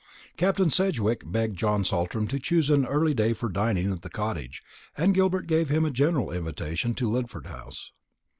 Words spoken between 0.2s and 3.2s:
Captain Sedgewick begged John Saltram to choose an early